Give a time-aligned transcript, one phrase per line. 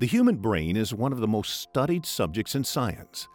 [0.00, 3.28] The human brain is one of the most studied subjects in science,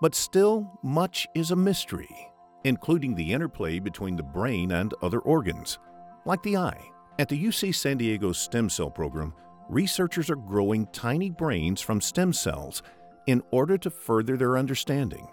[0.00, 2.30] but still much is a mystery,
[2.62, 5.80] including the interplay between the brain and other organs,
[6.24, 6.80] like the eye.
[7.18, 9.34] At the UC San Diego Stem Cell Program,
[9.68, 12.84] researchers are growing tiny brains from stem cells
[13.26, 15.26] in order to further their understanding.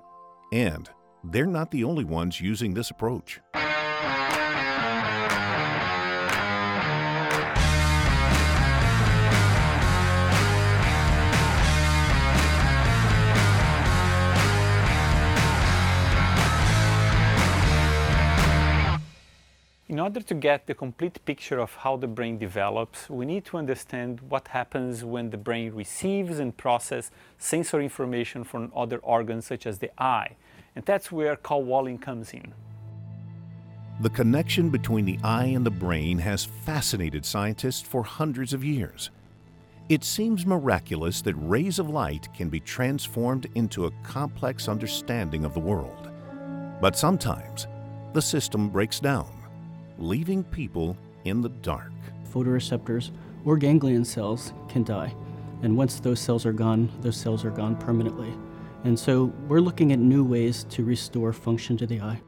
[0.51, 0.89] And
[1.23, 3.39] they're not the only ones using this approach.
[19.99, 23.57] In order to get the complete picture of how the brain develops, we need to
[23.57, 29.65] understand what happens when the brain receives and processes sensory information from other organs such
[29.67, 30.37] as the eye.
[30.73, 32.53] And that's where Karl Wahlin comes in.
[33.99, 39.11] The connection between the eye and the brain has fascinated scientists for hundreds of years.
[39.89, 45.53] It seems miraculous that rays of light can be transformed into a complex understanding of
[45.53, 46.09] the world.
[46.79, 47.67] But sometimes
[48.13, 49.38] the system breaks down
[49.99, 51.91] leaving people in the dark.
[52.33, 53.11] Photoreceptors
[53.45, 55.13] or ganglion cells can die.
[55.61, 58.33] And once those cells are gone, those cells are gone permanently.
[58.85, 62.21] And so we're looking at new ways to restore function to the eye.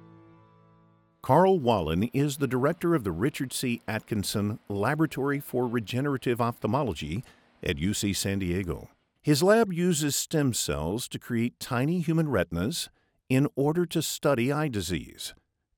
[1.21, 3.81] Karl Wahlin is the director of the Richard C.
[3.87, 7.23] Atkinson Laboratory for Regenerative Ophthalmology
[7.63, 8.89] at UC San Diego.
[9.21, 12.89] His lab uses stem cells to create tiny human retinas
[13.29, 15.35] in order to study eye disease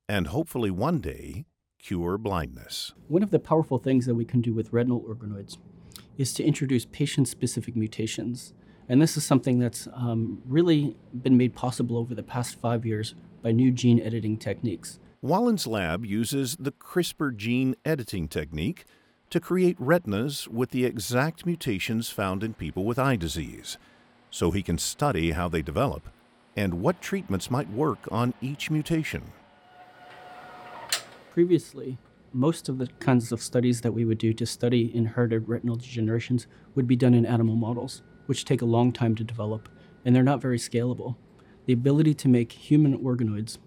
[0.08, 1.46] and hopefully one day
[1.84, 2.94] cure blindness.
[3.08, 5.58] One of the powerful things that we can do with retinal organoids
[6.18, 8.54] is to introduce patient specific mutations.
[8.88, 13.16] And this is something that's um, really been made possible over the past five years
[13.42, 15.00] by new gene editing techniques.
[15.22, 18.86] Wahlin's lab uses the CRISPR gene editing technique
[19.30, 23.78] to create retinas with the exact mutations found in people with eye disease,
[24.30, 26.10] so he can study how they develop
[26.56, 29.24] and what treatments might work on each mutation.
[31.34, 31.98] Previously,
[32.32, 36.46] most of the kinds of studies that we would do to study inherited retinal degenerations
[36.76, 39.68] would be done in animal models, which take a long time to develop,
[40.06, 41.16] and they're not very scalable.
[41.66, 43.58] The ability to make human organoids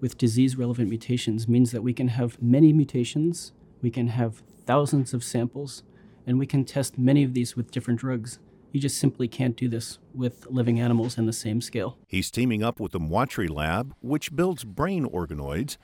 [0.00, 3.52] with disease relevant mutations means that we can have many mutations,
[3.82, 5.82] we can have thousands of samples,
[6.26, 8.38] and we can test many of these with different drugs.
[8.72, 11.98] You just simply can't do this with living animals in the same scale.
[12.08, 15.76] He's teaming up with the Muotri Lab, which builds brain organoids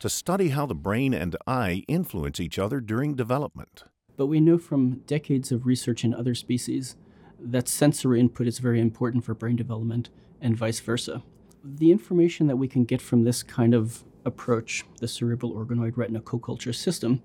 [0.00, 3.84] to study how the brain and eye influence each other during development.
[4.16, 6.96] But we know from decades of research in other species
[7.38, 10.08] that sensory input is very important for brain development
[10.40, 11.22] and vice versa.
[11.62, 16.20] The information that we can get from this kind of approach, the cerebral organoid retina
[16.20, 17.22] co culture system,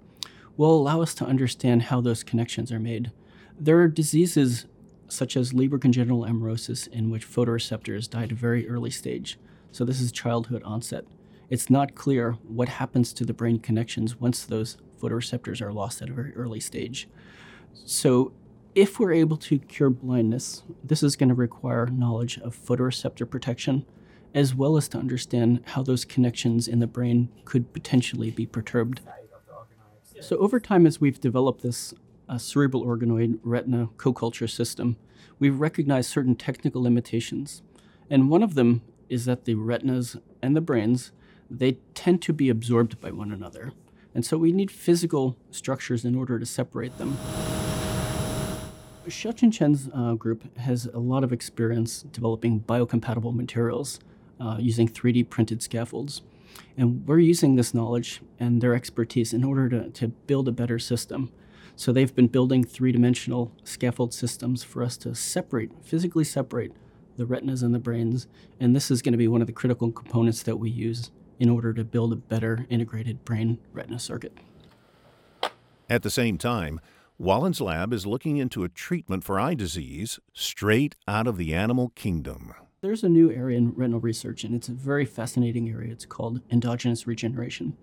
[0.58, 3.12] will allow us to understand how those connections are made.
[3.58, 4.66] There are diseases
[5.08, 9.38] such as Leber congenital amaurosis in which photoreceptors die at a very early stage.
[9.72, 11.06] So, this is childhood onset
[11.50, 16.10] it's not clear what happens to the brain connections once those photoreceptors are lost at
[16.10, 17.08] a very early stage.
[17.86, 18.34] So,
[18.74, 23.86] if we're able to cure blindness, this is going to require knowledge of photoreceptor protection,
[24.34, 29.00] as well as to understand how those connections in the brain could potentially be perturbed.
[30.20, 31.94] So, over time, as we've developed this
[32.28, 34.98] uh, cerebral organoid retina co culture system,
[35.40, 37.62] we've recognized certain technical limitations.
[38.10, 41.12] And one of them is that the retinas and the brains
[41.60, 43.72] they tend to be absorbed by one another.
[44.14, 47.18] And so we need physical structures in order to separate them.
[49.08, 54.00] Shaochen Chen's uh, group has a lot of experience developing biocompatible materials
[54.40, 56.22] uh, using 3D printed scaffolds.
[56.78, 60.80] And we're using this knowledge and their expertise in order to, to build a better
[60.80, 61.32] system.
[61.76, 66.72] So they've been building three dimensional scaffold systems for us to separate, physically separate
[67.18, 68.28] the retinas and the brains.
[68.60, 71.50] And this is going to be one of the critical components that we use in
[71.50, 74.38] order to build a better integrated brain retina circuit.
[75.90, 76.80] At the same time,
[77.22, 81.94] Wahlin's lab is looking into a treatment for eye disease straight out of the animal
[81.96, 82.54] kingdom.
[82.82, 85.92] There's a new area in retinal research, and it's a very fascinating area.
[85.92, 87.78] It's called endogenous regeneration.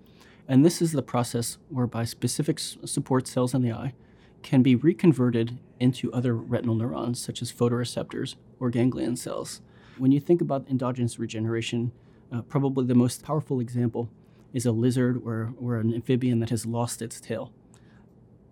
[0.46, 3.94] And this is the process whereby specific support cells in the eye
[4.42, 9.60] can be reconverted into other retinal neurons, such as photoreceptors or ganglion cells.
[9.98, 11.92] When you think about endogenous regeneration,
[12.32, 14.08] uh, probably the most powerful example
[14.52, 17.52] is a lizard or, or an amphibian that has lost its tail.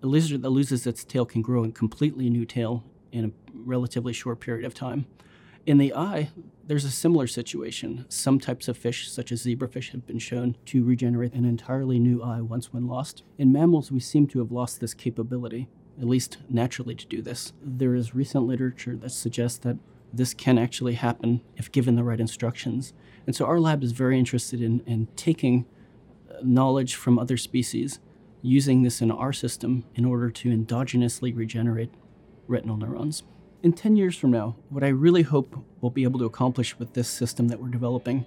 [0.03, 4.13] A lizard that loses its tail can grow a completely new tail in a relatively
[4.13, 5.07] short period of time.
[5.67, 6.31] In the eye,
[6.67, 8.07] there's a similar situation.
[8.09, 12.23] Some types of fish, such as zebrafish, have been shown to regenerate an entirely new
[12.23, 13.25] eye once when lost.
[13.37, 15.69] In mammals, we seem to have lost this capability.
[16.01, 17.53] at least naturally, to do this.
[17.63, 19.77] There is recent literature that suggests that
[20.13, 22.93] this can actually happen if given the right instructions.
[23.27, 25.67] And so our lab is very interested in, in taking
[26.31, 28.01] uh, knowledge from other species,
[28.43, 31.91] using this in our system in order to endogenously regenerate
[32.49, 33.23] retinal neurons.
[33.63, 36.95] In 10 years from now, what I really hope we'll be able to accomplish with
[36.95, 38.25] this system that we're developing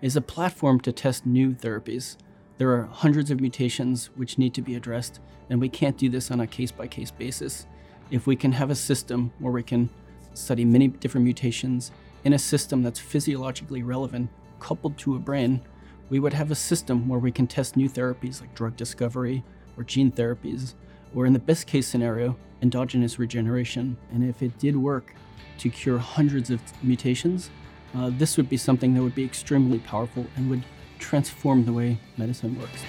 [0.00, 2.16] is a platform to test new therapies.
[2.58, 6.30] There are hundreds of mutations which need to be addressed, and we can't do this
[6.30, 7.66] on a case by case basis.
[8.10, 9.90] If we can have a system where we can
[10.36, 11.92] study many different mutations
[12.24, 14.28] in a system that's physiologically relevant,
[14.58, 15.60] coupled to a brain,
[16.08, 19.44] we would have a system where we can test new therapies like drug discovery
[19.76, 20.74] or gene therapies,
[21.14, 23.96] or in the best case scenario, endogenous regeneration.
[24.12, 25.14] And if it did work
[25.58, 27.50] to cure hundreds of mutations,
[27.94, 30.64] uh, this would be something that would be extremely powerful and would
[30.98, 32.82] transform the way medicine works.